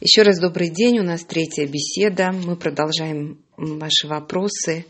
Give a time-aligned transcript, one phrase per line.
[0.00, 1.00] Еще раз добрый день.
[1.00, 2.30] У нас третья беседа.
[2.30, 4.86] Мы продолжаем ваши вопросы.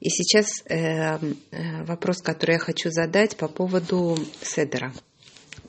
[0.00, 1.18] И сейчас э,
[1.50, 4.94] э, вопрос, который я хочу задать по поводу седера,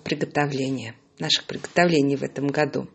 [0.05, 2.88] приготовления, наших приготовлений в этом году.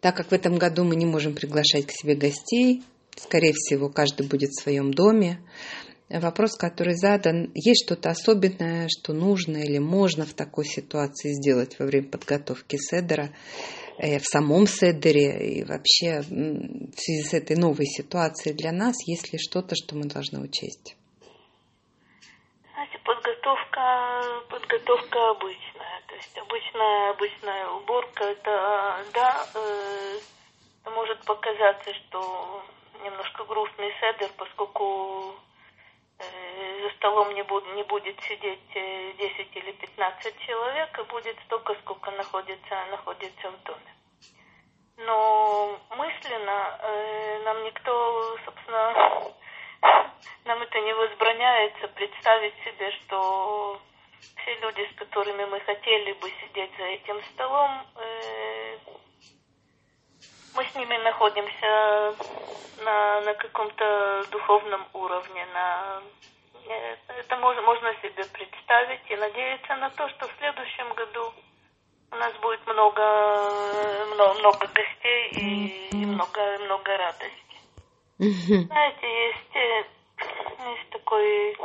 [0.00, 2.84] Так как в этом году мы не можем приглашать к себе гостей,
[3.16, 5.40] скорее всего, каждый будет в своем доме,
[6.08, 11.86] вопрос, который задан, есть что-то особенное, что нужно или можно в такой ситуации сделать во
[11.86, 13.30] время подготовки седера,
[13.98, 19.38] в самом Седере и вообще в связи с этой новой ситуацией для нас, есть ли
[19.38, 20.96] что-то, что мы должны учесть?
[22.72, 26.02] Знаете, подготовка, подготовка обычная.
[26.08, 32.62] То есть обычная, обычная уборка, это, да, э, может показаться, что
[33.04, 35.53] немножко грустный седер, поскольку Э,
[36.82, 41.74] за столом не, буд, не будет сидеть 10 э, или 15 человек, а будет столько,
[41.82, 43.94] сколько находится, находится в доме.
[44.98, 49.32] Но мысленно э, нам никто, собственно,
[50.44, 53.80] нам это не возбраняется представить себе, что
[54.36, 58.13] все люди, с которыми мы хотели бы сидеть за этим столом, э,
[60.54, 62.14] мы с ними находимся
[62.84, 66.02] на, на каком-то духовном уровне, на
[66.68, 71.32] э, это можно, можно себе представить и надеяться на то, что в следующем году
[72.12, 73.02] у нас будет много,
[74.14, 77.58] много, много гостей и, и много, много радости.
[78.18, 79.84] Знаете, есть, э,
[80.70, 81.56] есть такой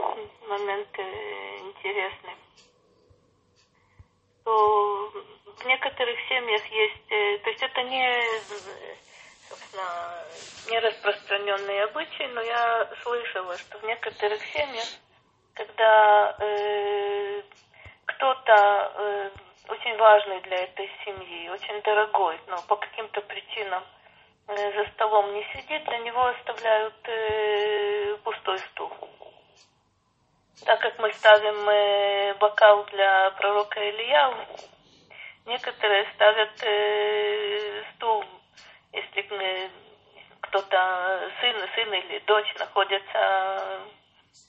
[0.47, 2.35] момент э, интересный,
[4.41, 5.11] что
[5.59, 8.23] в некоторых семьях есть, то есть это не
[9.49, 10.23] собственно,
[10.69, 14.85] не распространенные обычаи, но я слышала, что в некоторых семьях,
[15.53, 17.41] когда э,
[18.05, 19.29] кто-то э,
[19.67, 23.83] очень важный для этой семьи, очень дорогой, но по каким-то причинам
[24.47, 28.91] э, за столом не сидит, для него оставляют э, пустой стул.
[30.65, 34.33] Так как мы ставим э, бокал для пророка Илья,
[35.45, 38.25] некоторые ставят э, стул
[38.91, 39.71] если
[40.41, 43.81] кто-то, сын, сын или дочь находятся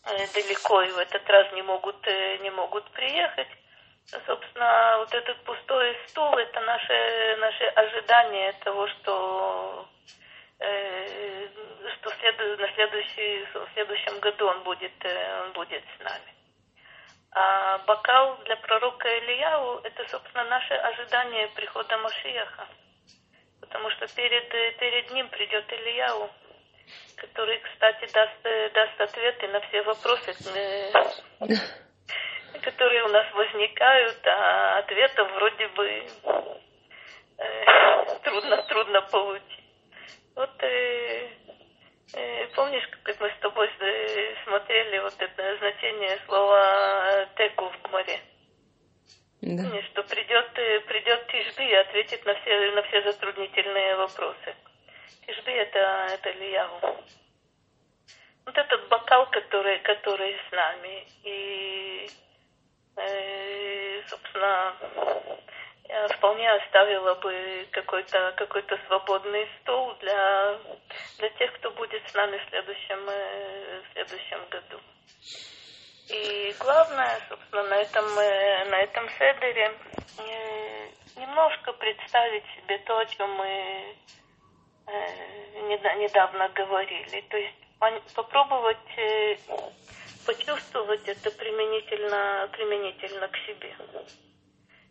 [0.07, 3.49] э, далеко и в этот раз не могут, э, не могут приехать,
[4.27, 9.89] собственно, вот этот пустой стул– это наше, наше ожидание того, что,
[10.59, 11.49] э,
[11.99, 16.40] что следу, на следующий, в следующем году он будет, э, он будет с нами.
[17.33, 22.67] А бокал для пророка Ильяу– это, собственно, наше ожидание прихода Машияха
[23.71, 24.49] потому что перед,
[24.79, 26.29] перед ним придет Ильяу,
[27.17, 30.93] который, кстати, даст, даст ответы на все вопросы, э,
[32.63, 36.07] которые у нас возникают, а ответов вроде бы
[37.39, 39.47] э, трудно, трудно получить.
[40.35, 41.29] Вот э, э,
[42.55, 48.21] помнишь, как мы с тобой э, смотрели вот это значение слова теку в море?
[49.43, 49.83] Да.
[49.83, 54.55] Что придет, э, придет Тишби и ответит на все, на все затруднительные вопросы.
[55.27, 56.97] Тишби это, это Лияву.
[58.45, 61.07] Вот этот бокал, который, который с нами.
[61.25, 62.11] И,
[62.97, 64.75] э, собственно,
[66.09, 70.59] вполне оставила бы какой-то какой свободный стол для,
[71.19, 74.81] для тех, кто будет с нами в следующем, э, в следующем году.
[76.09, 79.73] И главное, собственно, на этом, э, на этом седере
[80.19, 83.97] э, немножко представить себе то, о чем мы
[85.99, 87.21] недавно говорили.
[87.29, 88.77] То есть попробовать
[90.27, 93.75] почувствовать это применительно, применительно к себе.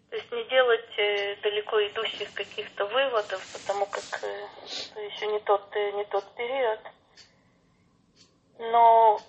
[0.10, 6.04] То есть не делать далеко идущих каких-то выводов, потому как это еще не тот, не
[6.06, 6.80] тот период.
[8.58, 9.20] Но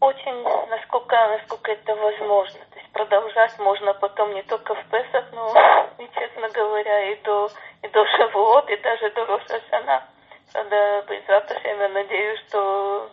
[0.00, 2.60] очень, насколько, насколько это возможно.
[2.70, 5.52] То есть продолжать можно потом не только в Песах, но
[5.98, 7.50] и, честно говоря, и до,
[7.82, 10.08] и до Шавуот, и даже до Рошашана.
[10.52, 11.04] Правда,
[11.80, 13.10] я надеюсь, что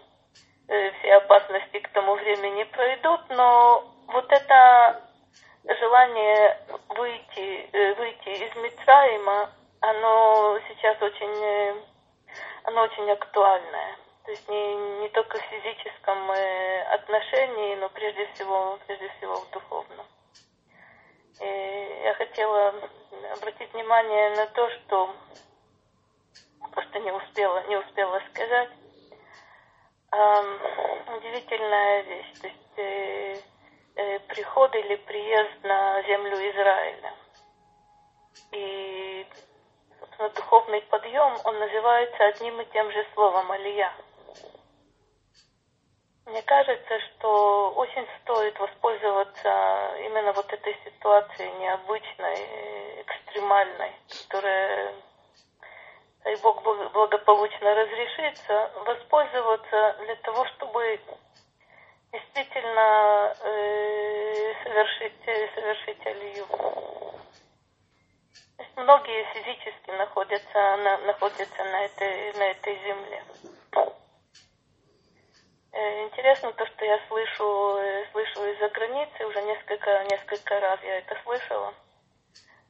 [0.67, 5.06] э, все опасности к тому времени пройдут, но вот это
[5.75, 6.57] желание
[6.89, 11.75] выйти, э, выйти из Мицраима, оно сейчас очень, э,
[12.63, 13.97] оно очень актуальное.
[14.25, 19.49] То есть не, не только в физическом э, отношении, но прежде всего, прежде всего в
[19.51, 20.05] духовном.
[21.39, 22.73] И я хотела
[23.37, 25.13] обратить внимание на то, что
[26.71, 28.69] просто не успела, не успела сказать.
[30.11, 30.59] Эм,
[31.17, 32.33] удивительная вещь.
[32.41, 33.47] То есть
[34.27, 37.13] приход или приезд на землю Израиля.
[38.51, 39.25] И
[40.35, 43.91] духовный подъем, он называется одним и тем же словом «алия».
[46.25, 54.93] Мне кажется, что очень стоит воспользоваться именно вот этой ситуацией необычной, экстремальной, которая,
[56.25, 56.61] дай Бог,
[56.91, 60.99] благополучно разрешится, воспользоваться для того, чтобы
[62.11, 66.47] действительно э, совершить, совершить алию.
[68.75, 73.23] Многие физически находятся, на, находятся на, этой, на этой земле.
[75.77, 80.97] Э, интересно то, что я слышу, э, слышу из-за границы, уже несколько, несколько раз я
[80.97, 81.71] это слышала,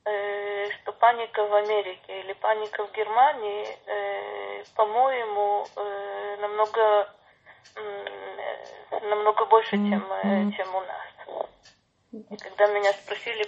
[0.03, 3.65] э, что паника в Америке или паника в Германии,
[4.75, 5.65] по-моему,
[6.39, 7.09] намного,
[8.91, 10.03] намного больше, чем,
[10.55, 11.07] чем у нас.
[12.11, 13.43] И когда меня спросили,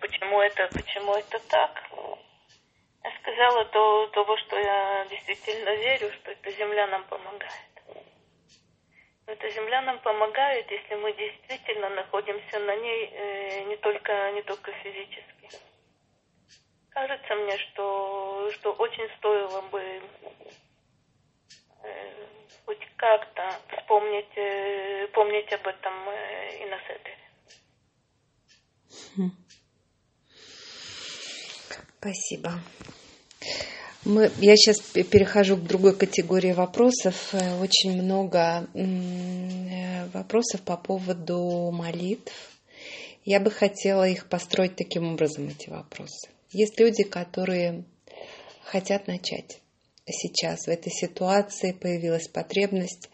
[0.00, 1.82] почему это, почему это так,
[3.04, 7.72] я сказала то, того, что я действительно верю, что эта земля нам помогает.
[9.26, 14.72] Эта земля нам помогает, если мы действительно находимся на ней э, не только не только
[14.72, 15.48] физически.
[16.90, 20.00] Кажется мне, что что очень стоило бы э,
[22.64, 23.42] хоть как-то
[23.76, 27.18] вспомнить э, помнить об этом э, и на Седере.
[29.16, 29.30] Хм.
[31.98, 32.52] Спасибо.
[34.04, 37.32] Мы, я сейчас перехожу к другой категории вопросов.
[37.32, 42.32] Э, очень много э, вопросов по поводу молитв.
[43.24, 46.30] Я бы хотела их построить таким образом, эти вопросы.
[46.50, 47.84] Есть люди, которые
[48.64, 49.60] хотят начать.
[50.06, 53.10] Сейчас в этой ситуации появилась потребность.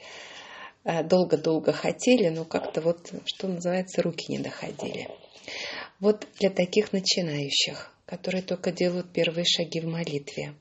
[0.84, 5.08] Э, долго-долго хотели, но как-то вот, что называется, руки не доходили.
[6.00, 10.54] Вот для таких начинающих– которые только делают первые шаги в молитве.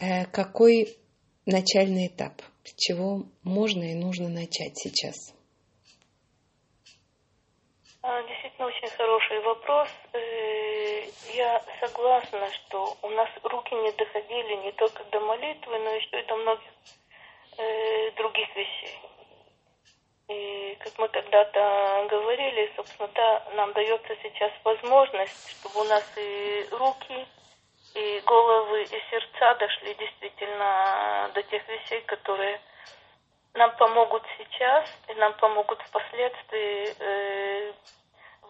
[0.00, 0.98] Э, какой
[1.46, 2.42] начальный этап?
[2.64, 5.14] С чего можно и нужно начать сейчас?
[8.02, 9.88] А, действительно, очень хороший вопрос.
[11.34, 16.26] Я согласна, что у нас руки не доходили не только до молитвы, но еще и
[16.26, 16.70] до многих
[17.58, 18.98] э, других вещей.
[20.28, 26.66] И как мы когда-то говорили, собственно, да, нам дается сейчас возможность, чтобы у нас и
[26.70, 27.26] руки,
[27.94, 32.60] и головы, и сердца дошли действительно до тех вещей, которые
[33.54, 37.72] нам помогут сейчас и нам помогут впоследствии э,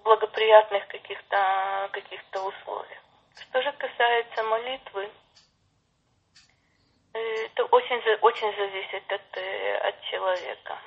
[0.08, 3.02] благоприятных каких-то каких условиях.
[3.42, 5.10] Что же касается молитвы,
[7.12, 10.78] э, это очень, очень зависит от, э, от человека.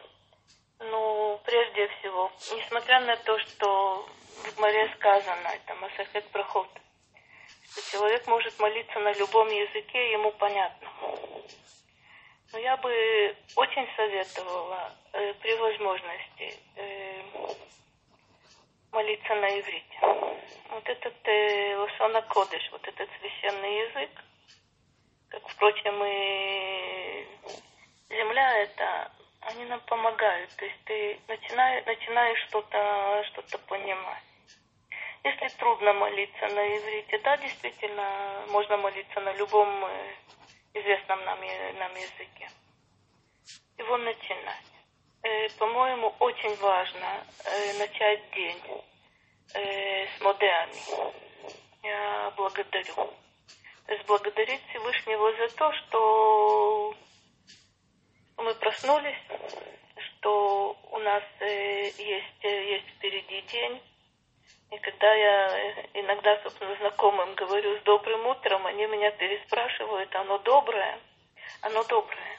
[0.79, 4.07] Ну, прежде всего, несмотря на то, что
[4.43, 6.67] в море сказано, это Масахет Проход,
[7.69, 10.89] что человек может молиться на любом языке, ему понятно.
[12.53, 17.10] Но я бы очень советовала э, при возможности э,
[18.91, 19.99] молиться на иврите.
[20.69, 24.09] Вот этот э, Лосона Кодыш, вот этот священный язык,
[25.29, 27.27] как, впрочем, и
[28.09, 29.11] земля это
[29.41, 30.55] они нам помогают.
[30.55, 34.23] То есть ты начинаешь, начинаешь что-то что понимать.
[35.23, 40.15] Если трудно молиться на иврите, да, действительно, можно молиться на любом э,
[40.73, 42.49] известном нам, нам языке.
[43.77, 44.70] Его начинать.
[45.23, 48.61] Э, по-моему, очень важно э, начать день
[49.53, 50.73] с модеами.
[51.83, 52.95] Я благодарю.
[53.85, 56.95] То есть благодарить Всевышнего за то, что
[58.37, 59.17] мы проснулись,
[59.97, 63.81] что у нас э, есть, э, есть впереди день.
[64.71, 70.37] И когда я э, иногда, собственно, знакомым говорю с добрым утром, они меня переспрашивают, оно
[70.39, 70.99] доброе?
[71.61, 72.30] Оно доброе.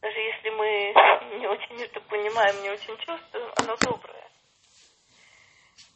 [0.00, 0.94] Даже если мы
[1.38, 4.30] не очень это понимаем, не очень чувствуем, оно доброе.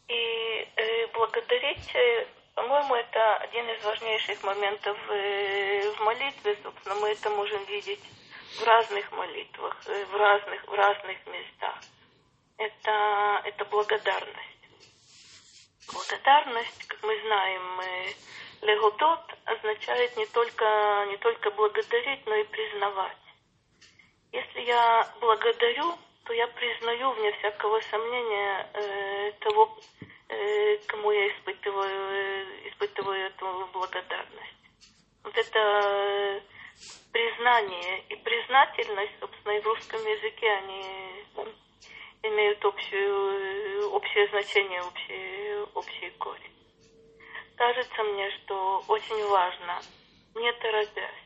[0.08, 1.90] И э, благодарить,
[2.54, 6.58] по-моему, это один из важнейших моментов э, в молитве.
[6.62, 8.02] Собственно, мы это можем видеть
[8.58, 11.76] в разных молитвах, э, в разных, в разных местах.
[12.58, 14.50] Это, это благодарность.
[15.92, 17.80] Благодарность, как мы знаем,
[18.62, 23.23] легодот означает не только, не только благодарить, но и признавать.
[24.34, 29.78] Если я благодарю, то я признаю, вне всякого сомнения, э, того,
[30.28, 34.56] э, кому я испытываю, э, испытываю эту благодарность.
[35.22, 36.42] Вот это
[37.12, 40.84] признание и признательность, собственно, и в русском языке они
[42.22, 46.56] имеют общую, общее значение, общий, общий корень.
[47.56, 49.80] кажется мне, что очень важно,
[50.34, 51.24] не торопясь,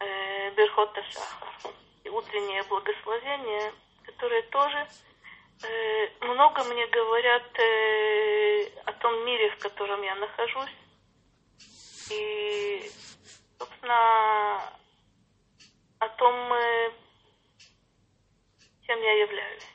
[0.00, 3.72] э, Берхота Шахар и утреннее благословение,
[4.04, 4.88] которые тоже
[5.64, 10.76] э, много мне говорят э, о том мире, в котором я нахожусь.
[12.10, 12.90] И,
[13.58, 14.72] собственно,
[15.98, 16.92] о том, э,
[18.86, 19.66] чем я являюсь.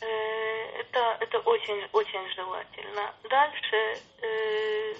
[0.00, 3.14] Э, это, это очень, очень желательно.
[3.28, 4.94] Дальше, э,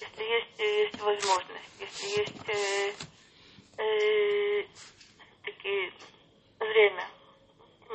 [0.00, 3.11] если есть, есть возможность, если есть
[3.78, 4.64] э,
[5.44, 5.92] такие
[6.58, 7.04] время,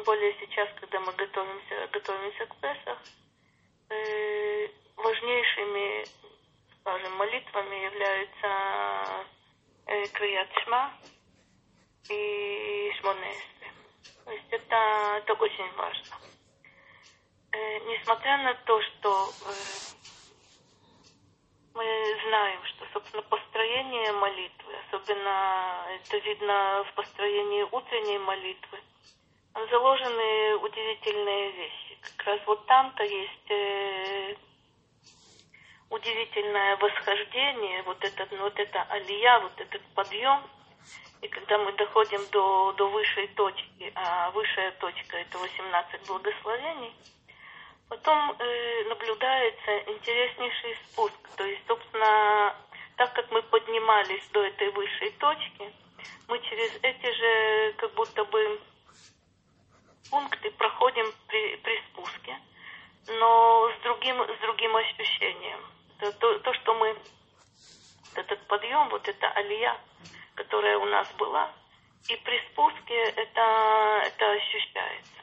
[0.06, 3.00] более сейчас, когда мы готовимся, готовимся к Песах,
[3.90, 6.06] э, важнейшими,
[6.82, 9.28] скажем, молитвами являются
[9.86, 10.94] э, Крият Шма
[12.10, 13.72] и Шмонесре.
[14.26, 14.76] То есть это,
[15.18, 16.18] это очень важно.
[17.52, 19.30] Э, несмотря на то, что
[21.78, 21.86] мы
[22.28, 28.80] знаем, что, собственно, построение молитвы, особенно это видно в построении утренней молитвы,
[29.54, 31.98] там заложены удивительные вещи.
[32.02, 34.36] Как раз вот там-то есть э,
[35.92, 40.42] удивительное восхождение, вот этот, вот это алия, вот этот подъем.
[41.22, 46.94] И когда мы доходим до, до высшей точки, а высшая точка это 18 благословений–
[47.90, 51.16] Потом э, наблюдается интереснейший спуск.
[51.38, 52.56] То есть, собственно,
[52.98, 55.74] так как мы поднимались до этой высшей точки,
[56.28, 58.60] мы через эти же как будто бы
[60.10, 62.38] пункты проходим при, при спуске,
[63.08, 65.60] но с другим, с другим ощущением.
[66.00, 66.96] То, то, то, что мы,
[68.16, 69.78] этот подъем, вот эта алия,
[70.36, 71.52] которая у нас была,
[72.10, 75.17] и при спуске это, это ощущается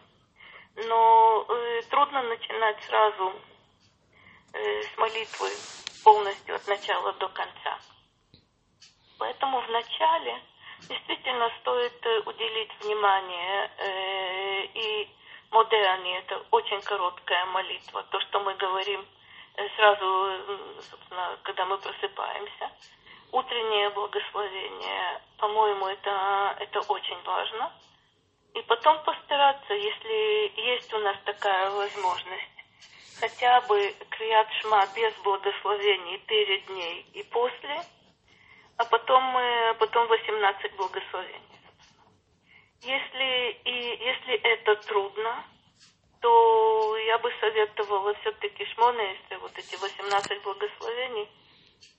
[0.76, 3.32] но э, трудно начинать сразу
[4.52, 5.48] э, с молитвы
[6.02, 7.78] полностью от начала до конца.
[9.18, 10.42] Поэтому в начале
[10.88, 15.08] действительно стоит э, уделить внимание э, и
[15.50, 19.06] модерне, это очень короткая молитва, то, что мы говорим
[19.56, 20.42] э, сразу,
[20.90, 22.70] собственно, когда мы просыпаемся.
[23.32, 27.72] Утреннее благословение, по-моему, это, это очень важно.
[28.54, 32.64] И потом постараться, если есть у нас такая возможность,
[33.18, 37.82] хотя бы крият шма без благословений перед ней и после,
[38.76, 39.36] а потом,
[39.78, 41.40] потом 18 благословений.
[42.82, 45.44] Если, и, если это трудно,
[46.20, 51.28] то я бы советовала все-таки шмона, если вот эти 18 благословений,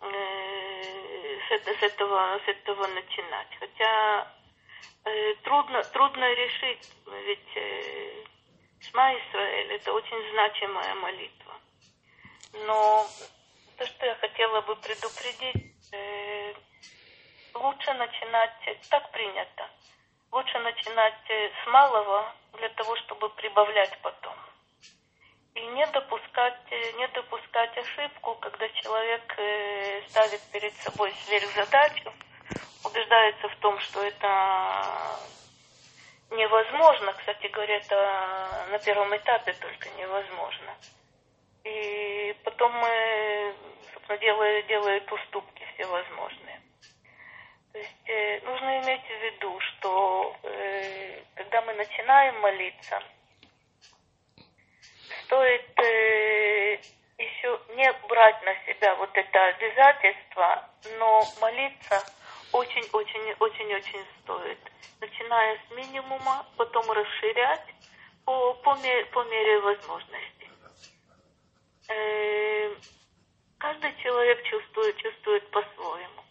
[0.02, 3.48] э, с, с, этого, с этого начинать.
[3.60, 4.35] Хотя
[5.44, 6.92] трудно, трудно решить,
[7.26, 8.24] ведь э,
[8.82, 11.54] Шма Исраэль это очень значимая молитва.
[12.66, 13.06] Но
[13.78, 16.54] то, что я хотела бы предупредить, э,
[17.54, 19.70] лучше начинать, так принято,
[20.32, 24.36] лучше начинать с малого для того, чтобы прибавлять потом.
[25.54, 29.40] И не допускать, не допускать ошибку, когда человек
[30.10, 32.14] ставит перед собой сверхзадачу,
[32.86, 35.20] убеждается в том, что это
[36.32, 37.14] невозможно.
[37.14, 40.76] Кстати говоря, это на первом этапе только невозможно.
[41.64, 43.56] И потом мы,
[43.94, 46.62] собственно, делают, делают уступки всевозможные.
[47.74, 53.02] То есть э, нужно иметь в виду, что э, когда мы начинаем молиться,
[55.26, 56.80] стоит э,
[57.18, 62.04] еще не брать на себя вот это обязательство, но молиться–
[62.56, 64.60] очень-очень-очень-очень стоит.
[65.02, 67.68] Начиная с минимума, потом расширять
[68.24, 70.50] по, по, мере, по мере возможностей.
[71.90, 72.76] Э,
[73.58, 76.24] каждый человек чувствует, чувствует по-своему.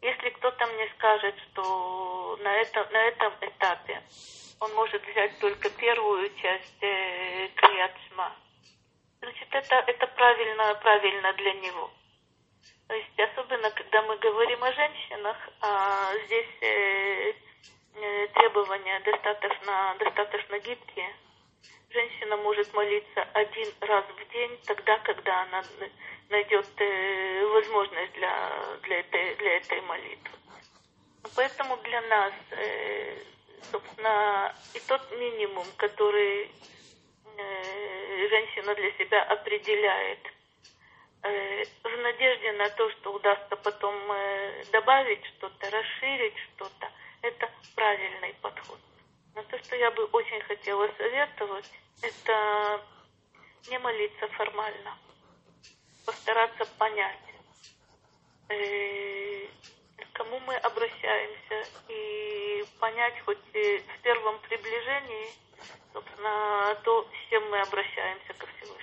[0.00, 4.02] Если кто-то мне скажет, что на, это, на этом этапе
[4.60, 8.32] он может взять только первую часть э, Криятшма,
[9.20, 11.90] значит, это, это правильно, правильно для него.
[12.88, 17.32] То есть особенно, когда мы говорим о женщинах, а здесь э,
[17.96, 21.12] э, требования достаточно, достаточно гибкие.
[21.90, 25.64] Женщина может молиться один раз в день, тогда, когда она
[26.28, 28.52] найдет э, возможность для,
[28.82, 30.38] для, этой, для этой молитвы.
[31.34, 33.16] Поэтому для нас, э,
[33.72, 36.52] собственно, и тот минимум, который
[37.36, 40.20] э, женщина для себя определяет–
[41.82, 46.90] в надежде на то, что удастся потом э, добавить что-то, расширить что-то,
[47.22, 48.78] это правильный подход.
[49.34, 51.70] Но то, что я бы очень хотела советовать,
[52.02, 52.80] это
[53.68, 54.96] не молиться формально.
[56.04, 57.18] постараться понять,
[58.48, 59.46] э,
[59.96, 65.30] к кому мы обращаемся, и понять хоть в первом приближении,
[65.92, 68.75] собственно, то, с чем мы обращаемся ко Всевышнему.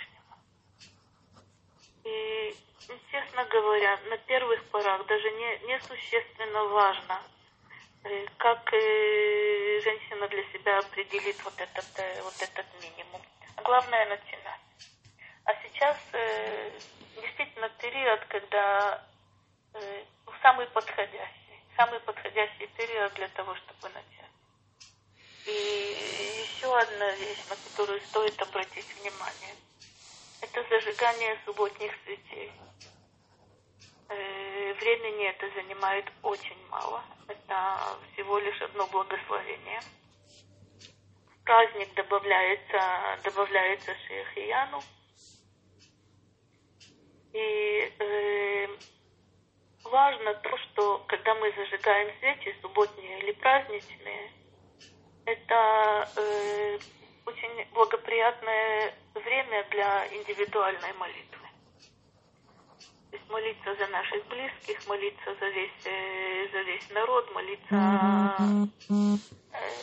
[2.03, 2.55] И,
[3.11, 7.21] честно говоря, на первых порах даже не, не существенно важно,
[8.03, 13.21] э, как э, женщина для себя определит вот этот, э, вот этот минимум.
[13.63, 14.59] Главное начинать.
[15.45, 15.97] А сейчас
[17.15, 19.03] действительно период, когда
[20.41, 24.23] самый подходящий, самый подходящий период для того, чтобы начать.
[25.45, 29.55] И еще одна вещь, на которую стоит обратить внимание,
[30.43, 32.51] это зажигание субботних свечей.
[34.09, 37.01] Э, времени это занимает очень мало.
[37.27, 39.79] Это всего лишь одно благословение.
[41.45, 44.81] Праздник добавляется, добавляется шейхияну.
[47.31, 48.67] И э,
[49.85, 54.31] важно то, что когда мы зажигаем свечи, субботние или праздничные,
[55.25, 56.79] это э,
[57.25, 61.47] очень благоприятное время для индивидуальной молитвы.
[63.11, 67.75] То есть молиться за наших близких, молиться за весь, э, за весь народ, молиться,
[68.89, 69.75] э,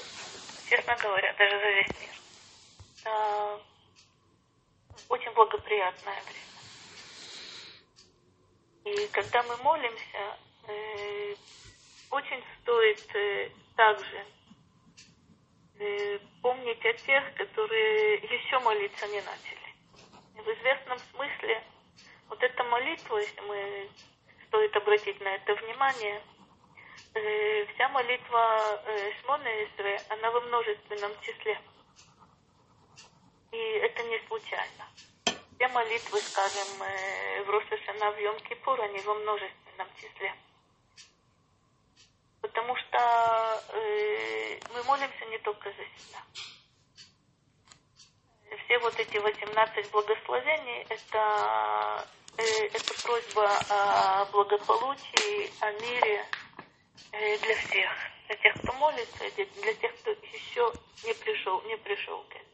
[0.69, 2.11] честно говоря, даже за весь мир.
[3.01, 3.61] Это
[5.09, 6.41] очень благоприятное время.
[8.97, 11.35] И когда мы молимся, э,
[12.11, 13.07] очень стоит
[13.77, 14.25] также
[16.43, 19.75] помнить о тех, которые еще молиться не начали.
[20.35, 21.63] В известном смысле
[22.29, 23.89] вот эта молитва, если мы
[24.49, 26.23] стоит обратить на это внимание,
[27.15, 31.61] э, вся молитва э, Шмона Исре, она во множественном числе.
[33.53, 34.87] И это не случайно
[35.61, 40.35] все молитвы, скажем, э, в Рошашана, в Йом-Кипур, они во множественном числе.
[42.41, 42.99] Потому что
[43.73, 46.23] э, мы молимся не только за себя.
[48.65, 52.07] Все вот эти 18 благословений это,
[52.39, 56.27] э, это просьба о благополучии, о мире
[57.13, 57.91] э, для всех.
[58.27, 62.51] Для тех, кто молится, для тех, кто еще не пришел, не пришел к этому.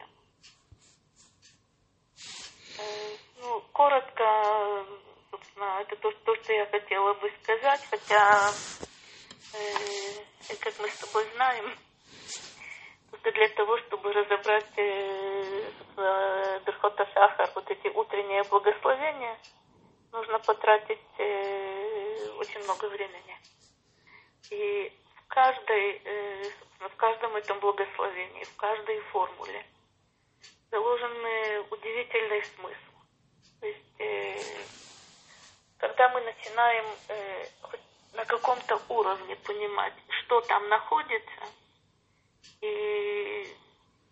[3.41, 4.87] Ну, коротко,
[5.31, 8.87] собственно, это то, то, что я хотела бы сказать, хотя, э,
[10.61, 11.77] как мы с тобой знаем,
[13.11, 15.71] только для того, чтобы разобрать э,
[16.67, 19.39] Берхота Шахар, вот эти утренние благословения,
[20.13, 23.37] нужно потратить э, очень много времени.
[24.51, 29.65] И в каждой, э, в каждом этом благословении, в каждой формуле–
[30.71, 32.93] заложен удивительный смысл.
[33.61, 34.37] То есть, э,
[35.79, 37.47] когда мы начинаем э,
[38.17, 41.45] на каком-то уровне понимать, что там находится,
[42.61, 43.47] и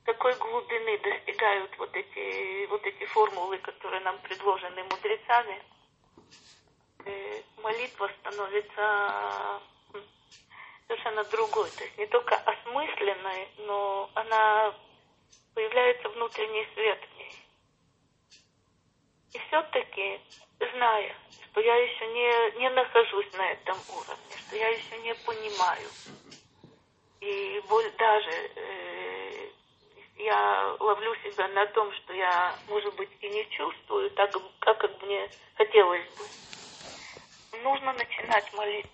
[0.04, 5.62] какой глубины достигают вот эти, вот эти формулы, которые нам предложены мудрецами,
[7.62, 9.60] молитва становится
[10.86, 11.70] совершенно другой.
[11.70, 14.74] То есть не только осмысленной, но она
[15.54, 17.00] появляется внутренний свет.
[19.34, 20.20] И все-таки,
[20.58, 25.88] зная, что я еще не, не нахожусь на этом уровне, что я еще не понимаю,
[27.20, 27.62] и
[27.98, 29.48] даже э,
[30.16, 35.02] я ловлю себя на том, что я, может быть, и не чувствую так, как, как
[35.02, 37.58] мне хотелось бы.
[37.62, 38.90] Нужно начинать молиться.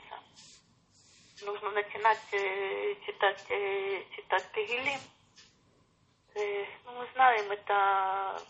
[1.42, 5.00] Нужно начинать э, читать, э, читать Тегелим
[6.34, 8.40] ну, мы знаем, это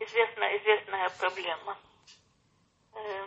[0.00, 1.76] известная, известная проблема.
[2.94, 3.26] Э,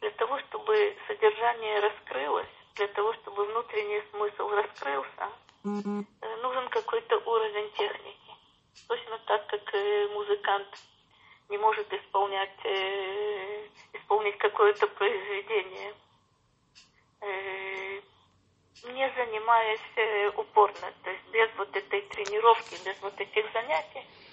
[0.00, 5.30] для того, чтобы содержание раскрылось, для того, чтобы внутренний смысл раскрылся,
[5.64, 8.32] э, нужен какой-то уровень техники.
[8.86, 9.72] Точно так, как
[10.12, 10.68] музыкант
[11.48, 15.94] не может исполнять, э, исполнить какое-то произведение
[18.84, 24.27] не занимаясь э, упорно, то есть без вот этой тренировки, без вот этих занятий, э,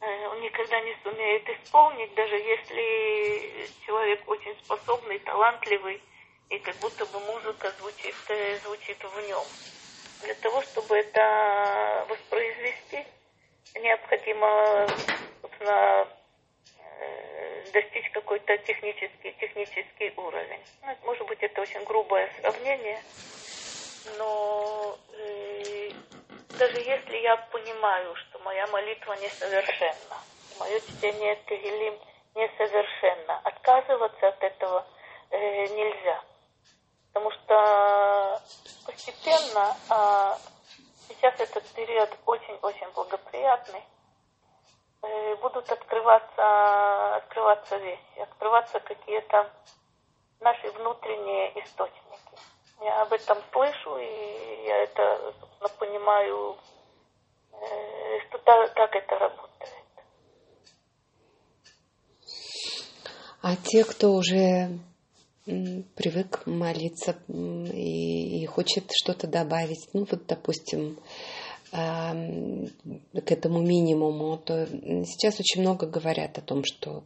[0.00, 6.00] он никогда не сумеет исполнить, даже если человек очень способный, талантливый,
[6.50, 9.44] и как будто бы музыка звучит, э, звучит в нем.
[10.22, 13.04] Для того, чтобы это воспроизвести,
[13.74, 14.86] необходимо
[15.58, 16.08] собственно,
[17.72, 20.60] достичь какой-то технический, технический уровень.
[20.82, 23.02] Ну, может быть, это очень грубое сравнение,
[24.16, 25.90] но э,
[26.58, 30.16] даже если я понимаю, что моя молитва несовершенна,
[30.58, 31.94] мое чтение Тегелим
[32.34, 33.38] несовершенно.
[33.44, 34.86] Отказываться от этого
[35.30, 36.20] э, нельзя.
[37.12, 38.42] Потому что
[38.86, 40.36] постепенно, а
[41.08, 43.82] сейчас этот период очень-очень благоприятный,
[45.02, 49.50] э, будут открываться, открываться вещи, открываться какие-то
[50.40, 52.27] наши внутренние источники.
[52.80, 56.56] Я об этом слышу, и я это, собственно, понимаю,
[57.52, 59.48] э, что так, так это работает.
[63.42, 64.78] А те, кто уже
[65.44, 70.98] привык молиться и, и хочет что-то добавить, ну вот, допустим,
[71.70, 74.66] к этому минимуму, то
[75.04, 77.04] сейчас очень много говорят о том, что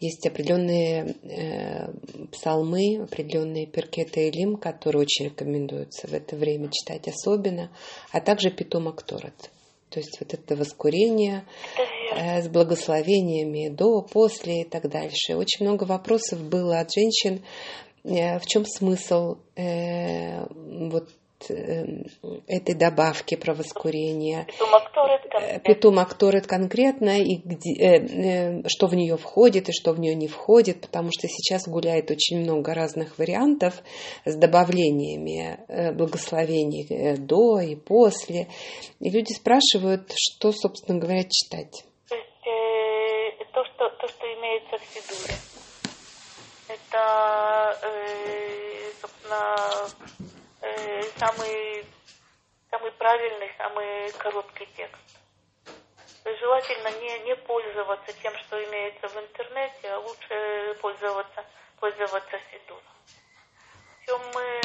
[0.00, 1.92] есть определенные э,
[2.32, 7.70] псалмы, определенные перкеты и лим, которые очень рекомендуются в это время читать особенно,
[8.10, 9.50] а также питомок Торет.
[9.90, 11.44] То есть вот это воскурение
[12.16, 15.36] э, с благословениями до, после и так дальше.
[15.36, 17.44] Очень много вопросов было от женщин,
[18.04, 21.08] э, в чем смысл э, вот
[21.48, 24.46] этой добавки про воскурение.
[25.64, 30.14] Питумак Торет конкретно, и где, э, э, что в нее входит и что в нее
[30.14, 33.82] не входит, потому что сейчас гуляет очень много разных вариантов
[34.24, 38.48] с добавлениями э, благословений э, до и после.
[39.00, 41.84] И люди спрашивают, что, собственно говоря, читать.
[42.08, 45.34] То есть э, то, что, то, что имеется в Сидуре,
[46.68, 49.56] это, э, собственно,
[50.80, 51.84] э, самый,
[52.70, 55.02] самый правильный, самый короткий текст.
[56.22, 61.44] То есть желательно не, не пользоваться тем, что имеется в интернете, а лучше пользоваться,
[61.78, 62.82] пользоваться Сидуром.
[64.00, 64.60] В чем, мы,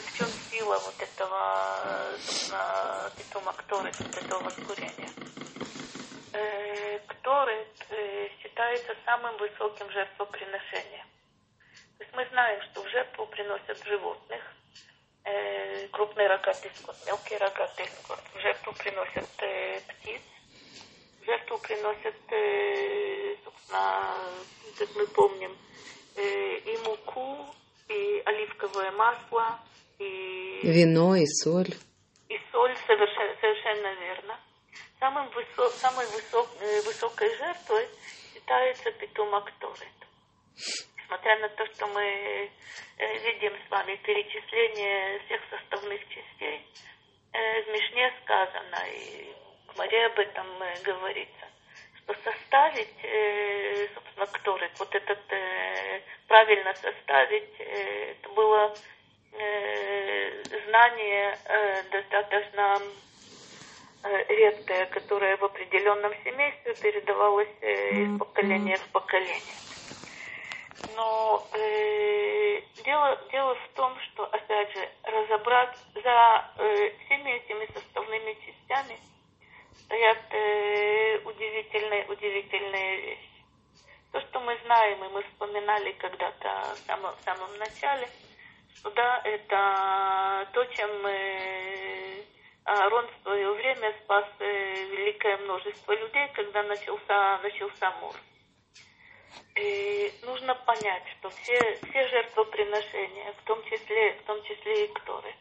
[0.00, 2.14] в чем сила вот этого,
[3.16, 5.10] питома Кторы, вот этого воскурения?
[6.32, 11.06] Э, Кторы э, считается самым высоким жертвоприношением.
[11.98, 14.42] То есть мы знаем, что в жертву приносят животных,
[15.28, 18.20] э, крупный рогатый скот, мелкий рогатый скот.
[18.34, 20.22] В жертву приносят э, птиц,
[21.20, 24.14] в жертву приносят, э, собственно,
[24.78, 25.56] как мы помним,
[26.16, 27.46] э, и муку,
[27.88, 29.58] и оливковое масло,
[29.98, 30.60] и...
[30.62, 31.74] Вино, и соль.
[32.28, 34.40] И соль, совершенно, совершенно верно.
[35.00, 37.88] Самым высок, самой высок, э, высокой жертвой
[38.32, 39.98] считается питомок Торет
[41.08, 42.50] несмотря на то, что мы
[42.98, 46.66] э, видим с вами перечисление всех составных частей,
[47.32, 49.32] э, в Мишне сказано, и
[49.68, 51.46] в Маре об этом э, говорится,
[51.96, 52.94] что составить,
[53.94, 55.18] собственно, который вот этот,
[56.26, 58.74] правильно составить, это было
[60.66, 61.38] знание
[61.90, 62.80] достаточно
[64.28, 69.67] редкое, которое в определенном семействе передавалось из поколения в поколение.
[70.96, 78.34] Но э, дело, дело в том, что, опять же, разобрать за э, всеми этими составными
[78.34, 78.98] частями
[79.84, 83.28] стоят э, удивительные, удивительные вещи.
[84.12, 88.08] То, что мы знаем, и мы вспоминали когда-то в самом, в самом начале,
[88.74, 92.22] что да, это то, чем э,
[92.64, 98.14] Аарон в свое время спас э, великое множество людей, когда начался, начался мор.
[99.56, 105.36] И нужно понять, что все, все жертвоприношения, в том числе, в том числе и Кторет,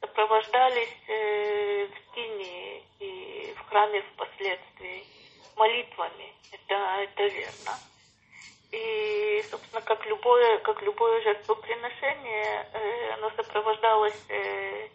[0.00, 5.04] сопровождались э, в Тине и в храме впоследствии
[5.56, 6.32] молитвами.
[6.52, 7.72] Это, это верно.
[8.72, 14.88] И, собственно, как любое, как любое жертвоприношение, э, оно сопровождалось э,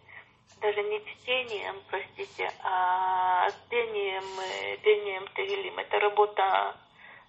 [0.62, 5.80] даже не чтением, простите, а пением, э, пением Тегелим.
[5.80, 6.76] Это работа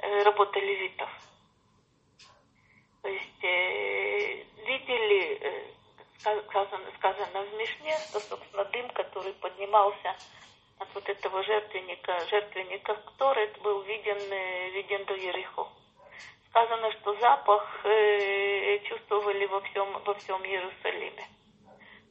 [0.02, 1.08] Э, работа левитов.
[3.02, 10.16] То есть э, видели, э, сказано, сказано в Мишне, что, собственно, дым, который поднимался
[10.80, 15.68] от вот этого жертвенника, жертвенника который был виден, э, виден до Ерехо.
[16.50, 21.28] Сказано, что запах э, чувствовали во всем, во всем Иерусалиме.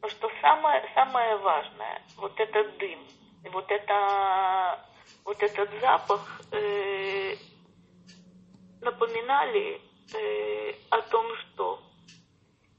[0.01, 3.05] Но что самое, самое важное, вот этот дым,
[3.51, 4.79] вот, это,
[5.25, 7.35] вот этот запах э,
[8.81, 9.81] напоминали
[10.13, 11.81] э, о том, что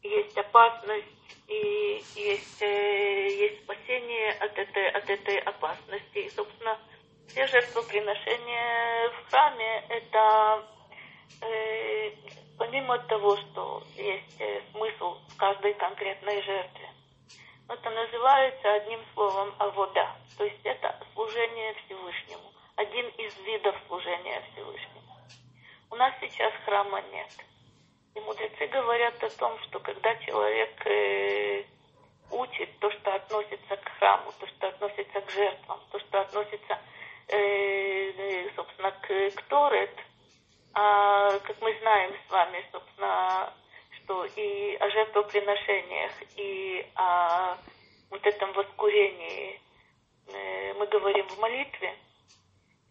[0.02, 1.06] есть опасность
[1.48, 6.18] и есть, э, есть спасение от этой, от этой опасности.
[6.18, 6.78] И, собственно,
[7.28, 10.64] все жертвоприношения в храме– это
[11.40, 12.10] э,
[12.58, 16.88] помимо того, что есть э, смысл в каждой конкретной жертве,
[17.68, 22.52] это называется одним словом «авода», то есть это служение Всевышнему.
[22.76, 24.91] один из видов служения Всевышнему.
[25.92, 27.28] У нас сейчас храма нет.
[28.14, 31.64] И мудрецы говорят о том, что когда человек э,
[32.30, 36.78] учит то, что относится к храму, то, что относится к жертвам, то, что относится,
[37.28, 39.94] э, собственно, к, к Торет,
[40.72, 43.52] а, как мы знаем с вами, собственно,
[43.98, 47.58] что и о жертвоприношениях, и о
[48.08, 49.60] вот этом воскурении
[50.28, 51.94] э, мы говорим в молитве,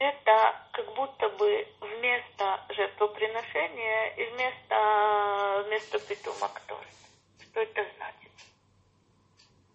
[0.01, 6.83] это как будто бы вместо жертвоприношения и вместо, вместо питума ктор.
[7.39, 8.31] Что это значит?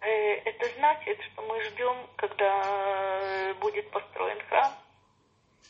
[0.00, 4.72] Э, это значит, что мы ждем, когда будет построен храм,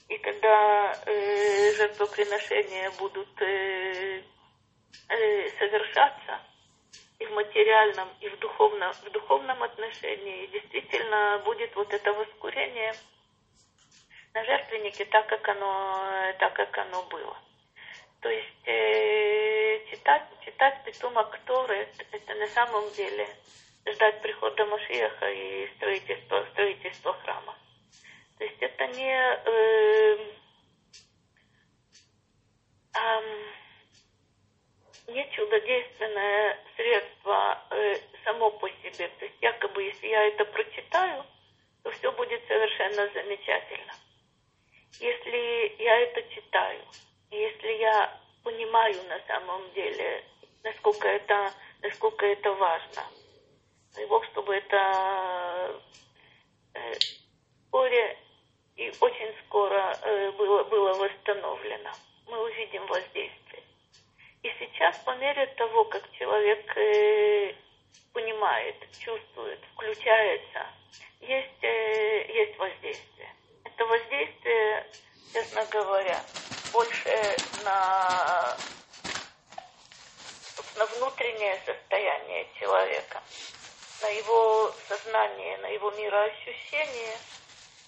[0.08, 4.22] и когда э, жертвоприношения будут э,
[5.10, 6.40] э, совершаться
[7.18, 12.94] и в материальном, и в духовном, в духовном отношении, действительно будет вот это воскурение
[14.37, 17.38] на жертвеннике так, как оно, так, как оно было.
[18.20, 23.27] То есть э, читать, читать Петума Кторы, это на самом деле
[23.87, 27.57] ждать прихода Машиаха и строительство, строительство храма.
[28.37, 30.18] То есть это не э,
[32.94, 33.53] э,
[35.09, 39.09] не чудодейственное средство э, само по себе.
[39.18, 41.25] То есть якобы если я это прочитаю,
[41.85, 43.94] то все будет совершенно замечательно.
[44.98, 46.80] Если я это читаю,
[47.30, 50.24] если я понимаю на самом деле,
[50.64, 53.02] насколько это, насколько это важно,
[53.94, 55.80] дай Бог, чтобы это
[56.74, 58.16] э, вскоре
[58.76, 61.90] и очень скоро э, было, было восстановлено.
[62.26, 63.62] Мы увидим воздействие.
[64.42, 67.54] И сейчас по мере того, как человек э,
[68.14, 70.66] понимает, чувствует, включается,
[71.20, 73.36] есть, есть воздействие.
[73.76, 74.86] Это воздействие,
[75.32, 76.20] честно говоря,
[76.72, 78.56] больше на,
[80.76, 83.22] на внутреннее состояние человека,
[84.02, 87.16] на его сознание, на его мироощущение–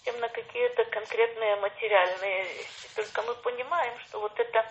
[0.09, 2.89] чем на какие-то конкретные материальные вещи.
[2.95, 4.65] Только мы понимаем, что вот это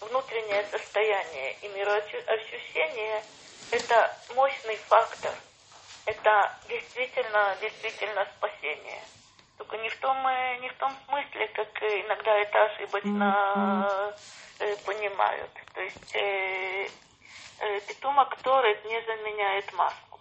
[0.00, 3.22] внутреннее состояние и мироощущение–
[3.70, 5.32] это мощный фактор.
[6.04, 9.02] Это действительно, действительно спасение.
[9.62, 14.12] Только не в том, э, не в том смысле, как иногда это ошибочно
[14.58, 15.50] э, понимают.
[15.72, 16.88] То есть э,
[17.60, 20.18] э, питума, который не заменяет маску.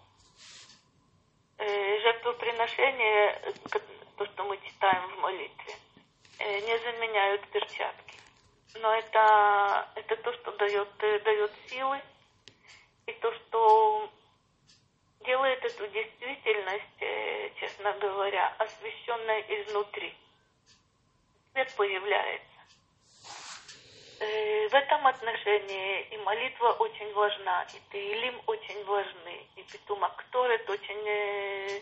[1.58, 3.42] Э, жертвоприношение,
[4.16, 5.74] то, что мы читаем в молитве,
[6.38, 8.20] э, не заменяют перчатки.
[8.76, 12.00] Но это, это то, что дает, э, дает силы,
[13.08, 14.08] и то, что
[15.26, 20.14] делает эту действительность, э, честно говоря, освещенной изнутри.
[21.54, 22.48] Свет появляется.
[24.20, 31.82] В этом отношении и молитва очень важна, и Таилим очень важны, и Питума Кторет очень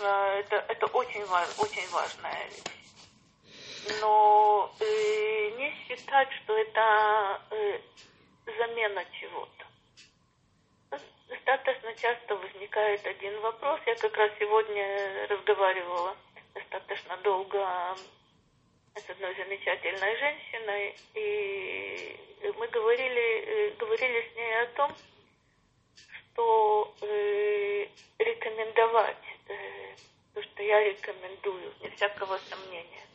[0.00, 4.00] Э, это, это очень, очень важная вещь.
[4.00, 7.80] Но э, не считать, что это э,
[8.46, 9.59] замена чего-то.
[11.30, 13.78] Достаточно часто возникает один вопрос.
[13.86, 16.16] Я как раз сегодня разговаривала
[16.54, 17.96] достаточно долго
[18.96, 22.20] с одной замечательной женщиной, и
[22.58, 24.96] мы говорили, э, говорили с ней о том,
[26.32, 27.86] что э,
[28.18, 29.94] рекомендовать э,
[30.34, 33.06] то, что я рекомендую, не всякого сомнения.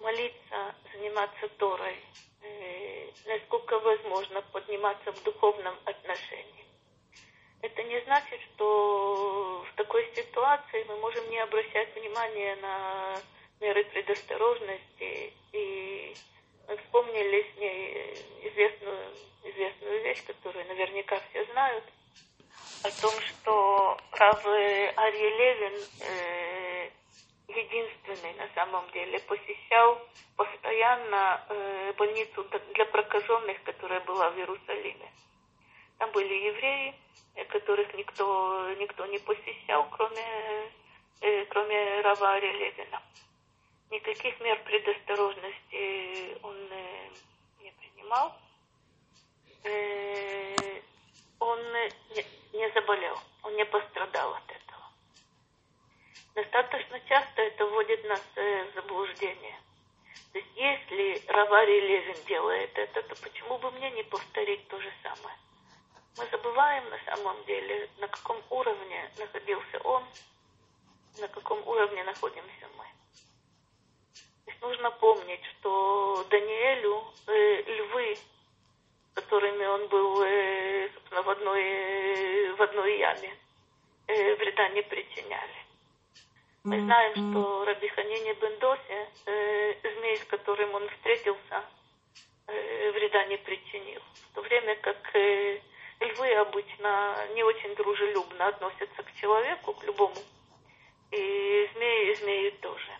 [0.00, 1.96] Молиться, заниматься Торой,
[2.42, 6.67] э, насколько возможно подниматься в духовном отношении.
[7.62, 13.16] Это не значит, что в такой ситуации мы можем не обращать внимания на
[13.60, 16.14] меры предосторожности и
[16.68, 21.84] вспомнили с ней известную, известную вещь, которую наверняка все знают–
[22.84, 26.90] о том, что Рав Арье Левин э,
[27.48, 30.00] единственный на самом деле посещал
[30.36, 35.10] постоянно э, больницу для прокаженных, которая была в Иерусалиме.
[35.98, 36.94] Там были евреи,
[37.34, 40.70] э, которых никто, никто не посещал, кроме,
[41.20, 43.02] э, кроме Рава Арье Левина.
[43.90, 47.08] Никаких мер предосторожности он э,
[47.62, 48.32] не принимал.
[51.40, 51.58] Он
[52.52, 54.82] не, заболел, он не пострадал от этого.
[56.34, 59.58] Достаточно часто это вводит нас в заблуждение.
[60.32, 64.92] То есть если Равари Левин делает это, то почему бы мне не повторить то же
[65.02, 65.36] самое?
[66.18, 70.02] Мы забываем на самом деле, на каком уровне находился он,
[71.20, 72.84] на каком уровне находимся мы.
[74.46, 78.18] есть нужно помнить, что Даниэлю э, львы,
[79.14, 83.36] которыми он был э, собственно, в одной, э, в одной яме,
[84.08, 85.58] э, вреда не причиняли.
[86.64, 91.64] Мы знаем, что Раби Ханини Бендосе, э, змей, с которым он встретился,
[92.48, 94.02] э, вреда не причинил.
[94.30, 95.60] В то время как э,
[96.00, 100.16] львы обычно не очень дружелюбно относятся к человеку, к любому,
[101.10, 102.92] и змеи, и змеи тоже.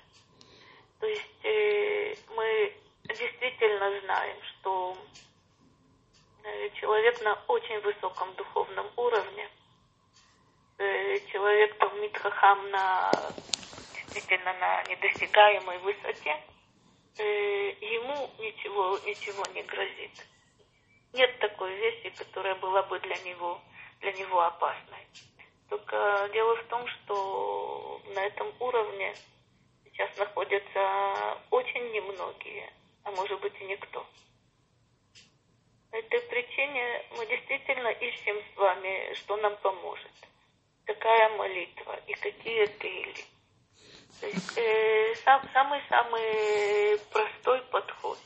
[1.00, 2.72] То есть э, мы
[3.04, 4.96] действительно знаем, что
[6.44, 9.48] э, человек на очень высоком духовном уровне,
[10.78, 13.12] э, человек там Митхахам на
[14.18, 16.36] действительно на недосягаемой высоте,
[17.18, 20.26] э, ему ничего, ничего не грозит.
[21.12, 23.60] Нет такой вещи, которая была бы для него,
[24.00, 25.06] для него опасной.
[25.68, 29.14] Только дело в том, что на этом уровне
[29.84, 32.72] сейчас находятся очень немногие,
[33.04, 34.06] а может быть и никто.
[35.90, 40.12] По этой причине мы действительно ищем с вами, что нам поможет.
[40.84, 43.24] Какая молитва и какие тейли.
[44.20, 48.18] То есть э, сам, самый-самый простой подход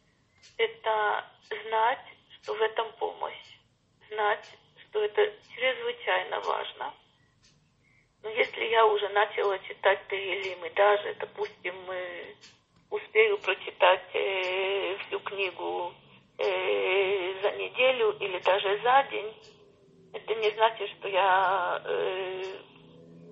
[0.56, 2.15] –это знать,
[2.54, 3.58] в этом помощь,
[4.08, 4.46] знать,
[4.82, 6.94] что это чрезвычайно важно.
[8.22, 11.74] Но если я уже начала читать Таилим, и даже, допустим,
[12.90, 15.92] успею прочитать э, всю книгу
[16.38, 19.32] э, за неделю или даже за день,
[20.12, 22.42] это не значит, что я э,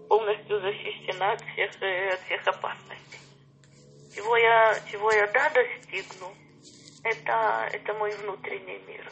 [0.08, 3.18] полностью защищена от всех, э, от всех опасностей.
[4.14, 6.34] Чего я, чего я да достигну,
[7.04, 9.08] это, это мой внутренний мир.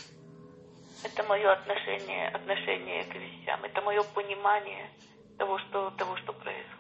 [1.05, 4.89] Это мое отношение, отношение к вещам, это мое понимание
[5.37, 6.73] того, что, того, что происходит.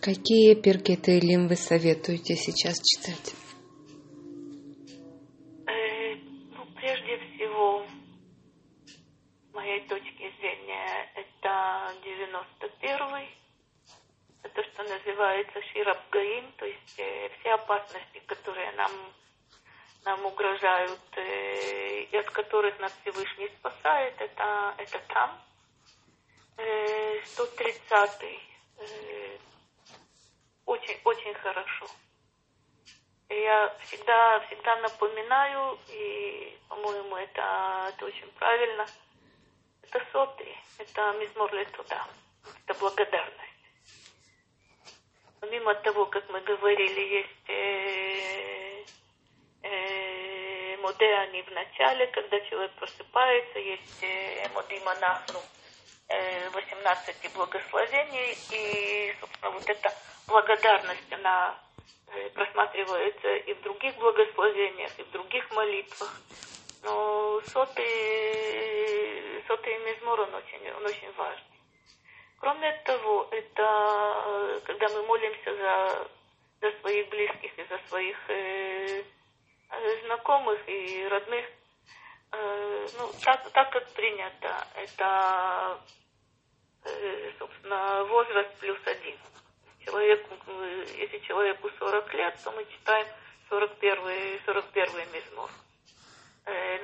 [0.00, 3.34] Какие перкеты Илим вы советуете сейчас читать?
[15.20, 18.90] Называется Ширабгаим, то есть э, все опасности, которые нам
[20.06, 25.38] нам угрожают э, и от которых нас Всевышний спасает, это, это там.
[26.56, 28.40] Э, 130-й.
[28.78, 29.38] Э,
[30.64, 31.86] очень, очень хорошо.
[33.28, 38.86] Я всегда, всегда напоминаю, и, по-моему, это, это очень правильно.
[39.82, 42.06] Это сотый, это мизмор туда,
[42.64, 43.49] это благодарность.
[45.40, 48.84] Помимо того, как мы говорили, есть э,
[49.62, 55.40] э, модеани в начале, когда человек просыпается, есть э, модима нахну,
[56.08, 59.94] э, 18 благословений, и, собственно, вот эта
[60.26, 61.58] благодарность, она
[62.08, 66.20] э, просматривается и в других благословениях, и в других молитвах.
[66.82, 67.84] Но сотый,
[69.46, 71.59] сотый мизмор, он очень, он очень важный.
[72.40, 76.08] Кроме того, это э, когда мы молимся за,
[76.62, 79.04] за своих близких и за своих э,
[80.06, 81.44] знакомых и родных,
[82.32, 85.80] э, ну, так, так как принято, это,
[86.86, 89.18] э, собственно, возраст плюс один.
[89.84, 90.26] Человек,
[90.96, 93.06] если человеку 40 лет, то мы читаем
[93.50, 95.50] 41, 41 мизмор.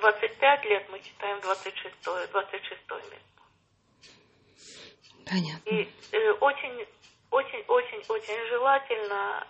[0.01, 1.95] 25 лет мы читаем 26,
[2.31, 3.36] 26 мизмор.
[5.27, 5.69] Понятно.
[5.69, 6.87] И э, очень,
[7.33, 9.47] очень, очень, очень желательно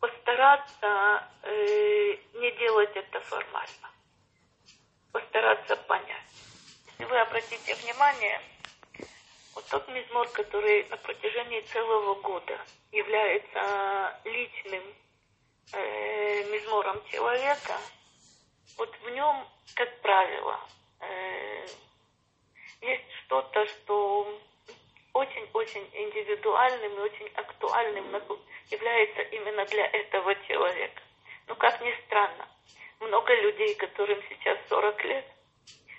[0.00, 3.90] постараться э, не делать это формально.
[5.12, 6.24] Постараться понять.
[6.86, 8.40] Если вы обратите внимание,
[9.54, 12.58] вот тот мизмор, который на протяжении целого года
[12.90, 14.82] является личным
[15.72, 17.78] э, мизмором человека,
[18.76, 20.58] вот в нем, как правило,
[21.00, 21.66] э,
[22.80, 24.40] есть что-то, что
[25.12, 28.06] очень-очень индивидуальным и очень актуальным
[28.70, 31.02] является именно для этого человека.
[31.46, 32.48] Но как ни странно,
[33.00, 35.24] много людей, которым сейчас 40 лет,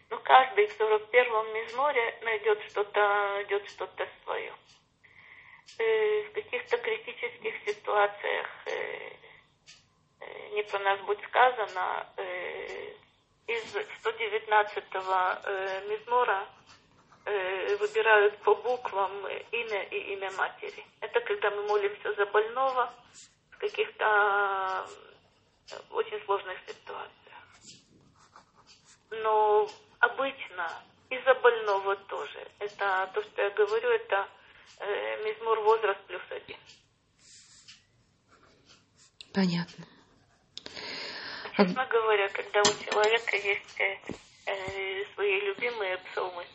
[0.09, 2.99] но каждый в 41-м мизморе найдет что-то,
[3.35, 4.53] найдет что-то свое.
[5.77, 9.11] Э, в каких-то критических ситуациях, э,
[10.19, 12.93] э, не про нас будет сказано, э,
[13.47, 16.47] из 119-го э, мизмора
[17.25, 19.11] выбирают по буквам
[19.51, 20.85] имя и имя матери.
[20.99, 22.93] Это когда мы молимся за больного
[23.51, 24.87] в каких-то
[25.71, 27.11] э, очень сложных ситуациях.
[29.11, 29.69] Но
[29.99, 32.47] обычно из-за больного тоже.
[32.59, 34.27] Это то, что я говорю, это
[34.79, 36.57] э, мизмур возраст плюс один.
[39.33, 39.85] Понятно.
[41.55, 43.99] Честно говоря, когда у человека есть э,
[44.45, 46.45] э свои любимые псалмы,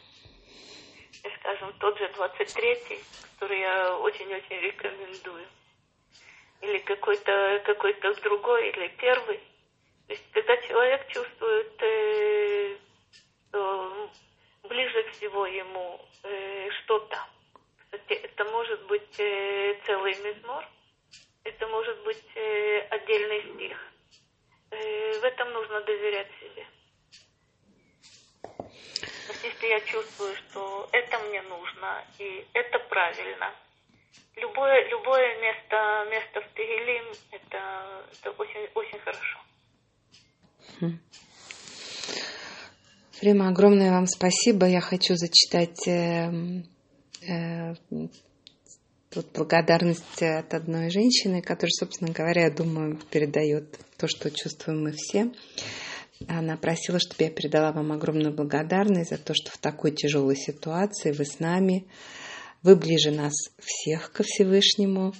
[1.40, 3.04] скажем, тот же 23-й,
[3.34, 5.46] который я очень-очень рекомендую,
[6.60, 9.38] или какой-то какой другой, или первый.
[10.06, 12.76] То есть, когда человек чувствует, э,
[13.48, 14.10] что
[14.64, 17.18] ближе всего ему э, что-то,
[17.78, 20.64] кстати, это может быть э, целый мизмор,
[21.44, 23.78] это может быть э, отдельный стих.
[24.70, 26.66] Э, в этом нужно доверять себе.
[29.42, 33.52] Если я чувствую, что это мне нужно и это правильно,
[34.36, 39.38] любое, любое место, место в Тегелим, это, это очень, очень хорошо.
[43.12, 44.66] Фрима, огромное вам спасибо.
[44.66, 46.30] Я хочу зачитать э,
[47.26, 47.74] э,
[49.10, 54.92] тут благодарность от одной женщины, которая, собственно говоря, я думаю, передает то, что чувствуем мы
[54.92, 55.32] все.
[56.28, 61.12] Она просила, чтобы я передала вам огромную благодарность за то, что в такой тяжелой ситуации
[61.12, 61.86] вы с нами,
[62.62, 65.12] вы ближе нас всех ко Всевышнему,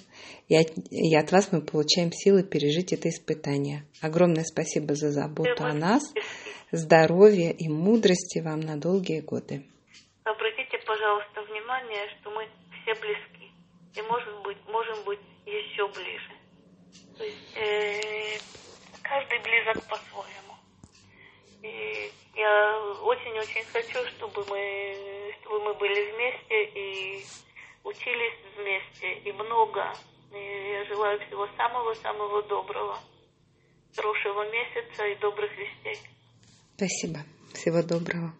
[0.47, 3.85] и от, и от вас мы получаем силы пережить это испытание.
[4.01, 6.03] Огромное спасибо за заботу о нас,
[6.71, 9.65] здоровья и мудрости вам на долгие годы.
[10.23, 12.49] Обратите, пожалуйста, внимание, что мы
[12.81, 13.51] все близки,
[13.95, 16.33] и может быть, можем быть еще ближе.
[17.17, 18.37] То есть э,
[19.01, 20.36] каждый близок по-своему.
[21.67, 27.25] И я очень-очень хочу, чтобы мы, чтобы мы были вместе и
[27.83, 29.93] учились вместе, и много.
[30.31, 32.97] И я желаю всего самого-самого доброго,
[33.95, 35.99] хорошего месяца и добрых вестей.
[36.75, 37.19] Спасибо.
[37.53, 38.31] Всего доброго.